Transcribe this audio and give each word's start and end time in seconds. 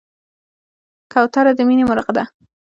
کوتره 1.11 1.51
د 1.57 1.59
مینې 1.67 1.83
مرغه 1.89 2.11
ده. 2.17 2.23